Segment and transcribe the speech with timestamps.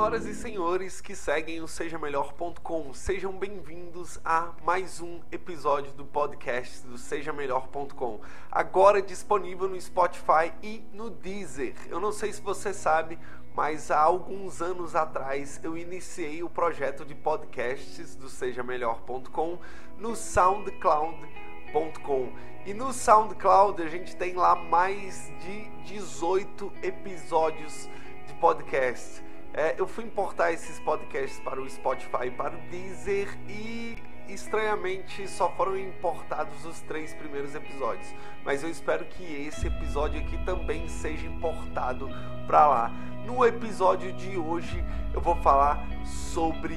[0.00, 6.86] Senhoras e senhores que seguem o sejamelhor.com, sejam bem-vindos a mais um episódio do podcast
[6.86, 8.18] do sejamelhor.com.
[8.50, 11.74] Agora disponível no Spotify e no Deezer.
[11.86, 13.18] Eu não sei se você sabe,
[13.54, 19.58] mas há alguns anos atrás eu iniciei o projeto de podcasts do sejamelhor.com
[19.98, 22.32] no SoundCloud.com.
[22.64, 27.86] E no SoundCloud a gente tem lá mais de 18 episódios
[28.26, 29.28] de podcast.
[29.52, 33.96] É, eu fui importar esses podcasts para o Spotify para o Deezer e
[34.28, 38.14] estranhamente só foram importados os três primeiros episódios.
[38.44, 42.08] Mas eu espero que esse episódio aqui também seja importado
[42.46, 42.92] para lá.
[43.26, 46.76] No episódio de hoje eu vou falar sobre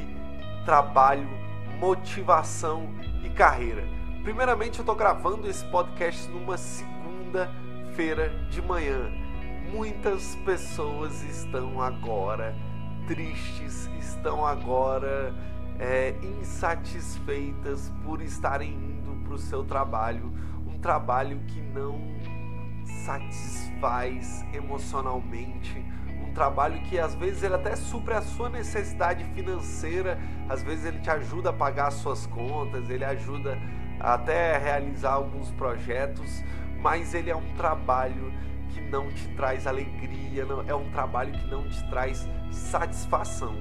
[0.65, 1.29] trabalho,
[1.79, 2.89] motivação
[3.23, 3.87] e carreira.
[4.23, 9.22] Primeiramente eu estou gravando esse podcast numa segunda-feira de manhã
[9.73, 12.55] muitas pessoas estão agora
[13.07, 15.33] tristes, estão agora
[15.79, 20.31] é, insatisfeitas por estarem indo para o seu trabalho,
[20.67, 21.99] um trabalho que não
[23.03, 25.83] satisfaz emocionalmente,
[26.23, 30.99] um trabalho que às vezes ele até supre a sua necessidade financeira, às vezes ele
[30.99, 33.57] te ajuda a pagar as suas contas, ele ajuda
[33.99, 36.43] até a realizar alguns projetos,
[36.79, 38.31] mas ele é um trabalho
[38.73, 43.55] que não te traz alegria, não, é um trabalho que não te traz satisfação.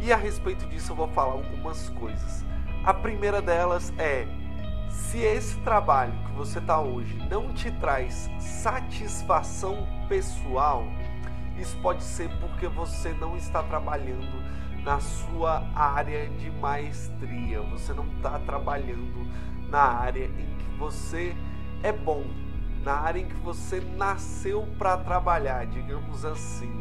[0.00, 2.44] E a respeito disso eu vou falar algumas coisas.
[2.84, 4.26] A primeira delas é:
[4.88, 10.84] se esse trabalho que você está hoje não te traz satisfação pessoal,
[11.58, 14.42] isso pode ser porque você não está trabalhando
[14.82, 19.26] na sua área de maestria, você não está trabalhando
[19.68, 21.36] na área em que você
[21.82, 22.24] é bom,
[22.82, 26.72] na área em que você nasceu para trabalhar, digamos assim.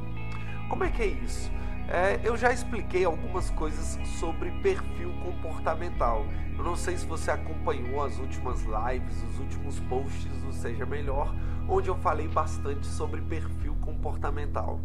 [0.70, 1.52] Como é que é isso?
[1.88, 6.26] É, eu já expliquei algumas coisas sobre perfil comportamental.
[6.56, 11.34] Eu não sei se você acompanhou as últimas lives, os últimos posts do Seja Melhor,
[11.68, 14.80] onde eu falei bastante sobre perfil comportamental.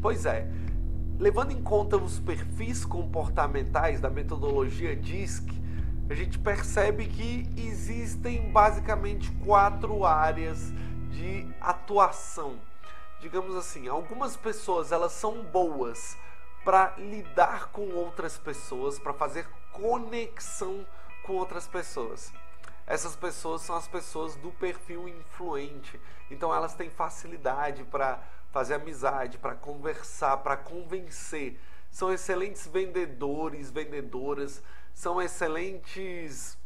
[0.00, 0.50] Pois é,
[1.18, 5.59] levando em conta os perfis comportamentais da metodologia DISC,
[6.10, 10.72] a gente percebe que existem basicamente quatro áreas
[11.08, 12.60] de atuação.
[13.20, 16.18] Digamos assim, algumas pessoas elas são boas
[16.64, 20.84] para lidar com outras pessoas, para fazer conexão
[21.22, 22.32] com outras pessoas.
[22.88, 26.00] Essas pessoas são as pessoas do perfil influente.
[26.28, 31.60] Então elas têm facilidade para fazer amizade, para conversar, para convencer.
[31.88, 34.60] São excelentes vendedores, vendedoras
[35.00, 36.58] são excelentes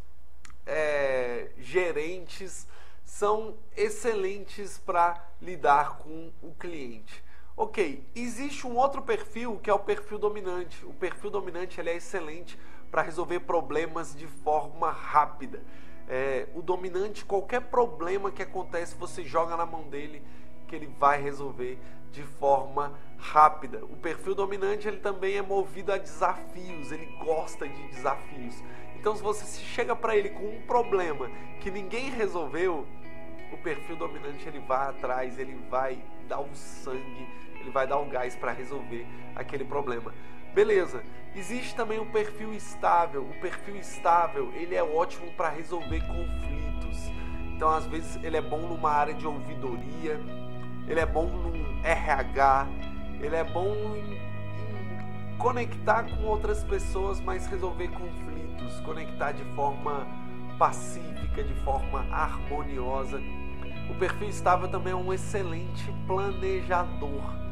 [0.67, 2.67] é, gerentes,
[3.05, 7.23] são excelentes para lidar com o cliente.
[7.57, 10.85] Ok, existe um outro perfil que é o perfil dominante.
[10.85, 12.59] O perfil dominante ele é excelente
[12.91, 15.63] para resolver problemas de forma rápida.
[16.09, 20.21] É, o dominante, qualquer problema que acontece, você joga na mão dele
[20.67, 21.79] que ele vai resolver
[22.15, 23.85] de forma rápida.
[23.85, 28.63] O perfil dominante ele também é movido a desafios, ele gosta de desafios.
[28.97, 31.29] Então se você chega para ele com um problema
[31.61, 32.87] que ninguém resolveu,
[33.53, 35.99] o perfil dominante ele vai atrás, ele vai
[36.29, 37.29] dar o sangue,
[37.61, 40.15] ele vai dar o gás para resolver aquele problema.
[40.55, 41.03] Beleza.
[41.37, 43.25] Existe também o perfil estável.
[43.25, 47.11] O perfil estável, ele é ótimo para resolver conflitos.
[47.57, 50.21] Então, às vezes, ele é bom numa área de ouvidoria,
[50.87, 52.67] ele é bom num RH,
[53.21, 60.07] ele é bom em, em conectar com outras pessoas, mas resolver conflitos, conectar de forma
[60.59, 63.21] pacífica, de forma harmoniosa.
[63.91, 67.45] O perfil estável também é um excelente planejador.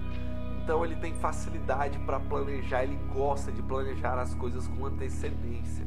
[0.63, 5.85] Então ele tem facilidade para planejar, ele gosta de planejar as coisas com antecedência.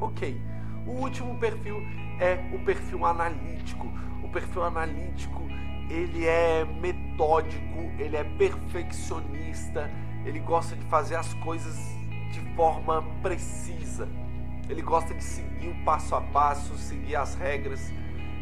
[0.00, 0.40] Ok.
[0.86, 1.76] O último perfil
[2.20, 3.86] é o perfil analítico.
[4.22, 5.42] O perfil analítico
[5.88, 9.90] ele é metódico, ele é perfeccionista,
[10.24, 11.76] ele gosta de fazer as coisas
[12.32, 14.08] de forma precisa.
[14.68, 17.92] Ele gosta de seguir o passo a passo, seguir as regras.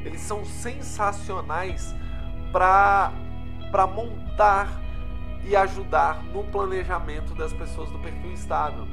[0.05, 1.95] Eles são sensacionais
[2.53, 3.13] para
[3.71, 4.81] para montar
[5.45, 8.87] e ajudar no planejamento das pessoas do perfil estável.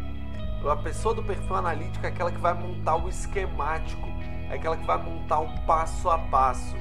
[0.68, 4.08] A pessoa do perfil analítico é aquela que vai montar o esquemático,
[4.50, 6.76] é aquela que vai montar o passo a passo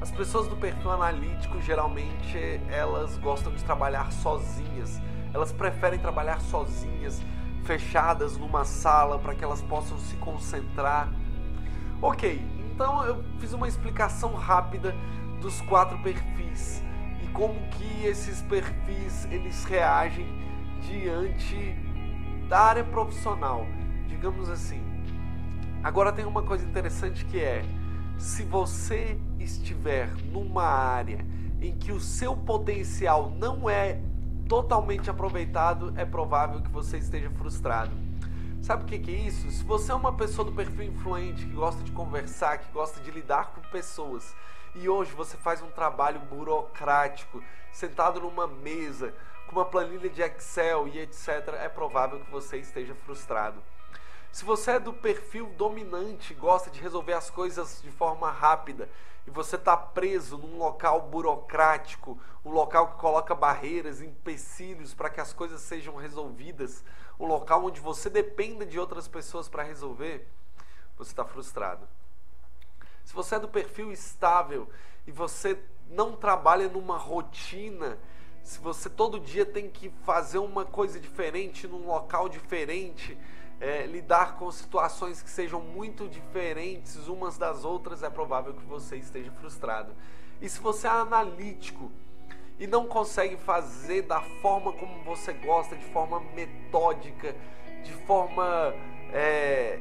[0.00, 2.38] as pessoas do perfil analítico geralmente
[2.68, 5.00] elas gostam de trabalhar sozinhas.
[5.32, 7.22] Elas preferem trabalhar sozinhas,
[7.64, 11.08] fechadas numa sala para que elas possam se concentrar.
[12.00, 12.40] Ok,
[12.72, 14.94] então eu fiz uma explicação rápida
[15.40, 16.82] dos quatro perfis
[17.22, 20.26] e como que esses perfis eles reagem
[20.82, 21.74] diante
[22.48, 23.66] da área profissional,
[24.06, 24.82] digamos assim.
[25.82, 27.64] Agora tem uma coisa interessante que é,
[28.18, 31.24] se você estiver numa área
[31.60, 34.00] em que o seu potencial não é
[34.48, 37.92] totalmente aproveitado, é provável que você esteja frustrado.
[38.62, 39.50] Sabe o que é isso?
[39.50, 43.10] Se você é uma pessoa do perfil influente, que gosta de conversar, que gosta de
[43.10, 44.34] lidar com pessoas,
[44.74, 47.42] e hoje você faz um trabalho burocrático,
[47.72, 49.14] sentado numa mesa,
[49.46, 53.62] com uma planilha de Excel e etc., é provável que você esteja frustrado.
[54.32, 58.88] Se você é do perfil dominante, gosta de resolver as coisas de forma rápida
[59.26, 65.20] e você está preso num local burocrático, um local que coloca barreiras, empecilhos para que
[65.20, 66.84] as coisas sejam resolvidas,
[67.18, 70.28] um local onde você dependa de outras pessoas para resolver,
[70.96, 71.88] você está frustrado.
[73.04, 74.68] Se você é do perfil estável
[75.06, 75.58] e você
[75.88, 77.98] não trabalha numa rotina,
[78.42, 83.18] se você todo dia tem que fazer uma coisa diferente num local diferente,
[83.60, 88.96] é, lidar com situações que sejam muito diferentes umas das outras, é provável que você
[88.96, 89.92] esteja frustrado.
[90.40, 91.90] E se você é analítico
[92.58, 97.34] e não consegue fazer da forma como você gosta, de forma metódica,
[97.82, 98.74] de forma.
[99.12, 99.78] É,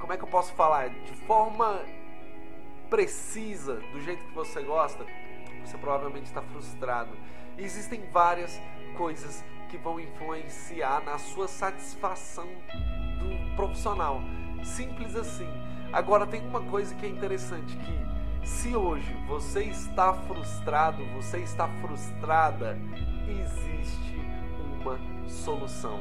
[0.00, 0.88] como é que eu posso falar?
[0.88, 1.80] De forma
[2.88, 5.04] precisa, do jeito que você gosta,
[5.64, 7.10] você provavelmente está frustrado.
[7.58, 8.58] E existem várias
[8.96, 12.48] coisas que vão influenciar na sua satisfação
[13.18, 14.20] do profissional.
[14.64, 15.48] Simples assim.
[15.92, 21.68] Agora tem uma coisa que é interessante que se hoje você está frustrado, você está
[21.80, 22.78] frustrada,
[23.28, 24.20] existe
[24.80, 24.98] uma
[25.28, 26.00] solução.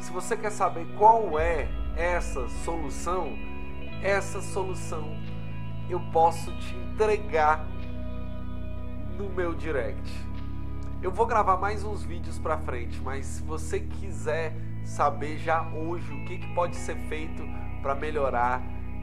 [0.00, 3.36] Se você quer saber qual é essa solução,
[4.02, 5.16] essa solução
[5.88, 7.64] eu posso te entregar
[9.16, 10.10] no meu direct.
[11.02, 16.10] Eu vou gravar mais uns vídeos para frente, mas se você quiser saber já hoje
[16.10, 17.42] o que, que pode ser feito
[17.82, 18.62] para melhorar,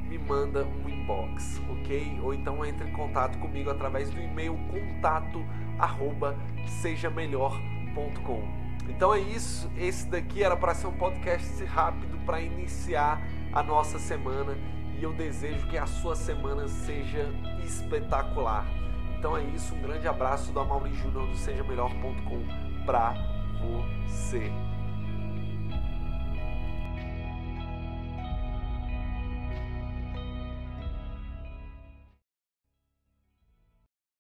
[0.09, 2.19] me manda um inbox, ok?
[2.23, 5.45] Ou então entre em contato comigo através do e-mail contato
[5.77, 6.35] arroba
[6.81, 8.41] sejamelhor.com.
[8.89, 13.21] Então é isso, esse daqui era para ser um podcast rápido para iniciar
[13.53, 14.57] a nossa semana
[14.99, 17.29] e eu desejo que a sua semana seja
[17.63, 18.65] espetacular.
[19.23, 22.43] Então é isso, um grande abraço do Amaury Júnior do sejamelhor.com
[22.85, 23.13] para
[24.05, 24.51] você.